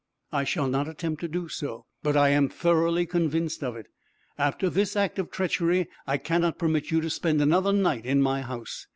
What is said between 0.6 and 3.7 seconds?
not attempt to do so; but I am thoroughly convinced